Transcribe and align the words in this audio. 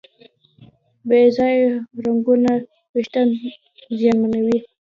بې 1.07 1.21
ځایه 1.35 1.69
رنګونه 2.03 2.51
وېښتيان 2.93 3.29
زیانمنوي. 3.97 4.57